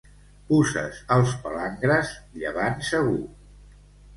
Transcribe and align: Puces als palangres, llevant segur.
Puces 0.51 1.01
als 1.17 1.35
palangres, 1.43 2.15
llevant 2.41 2.83
segur. 2.89 3.21